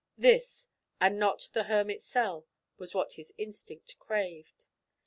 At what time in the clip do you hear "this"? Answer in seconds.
0.17-0.65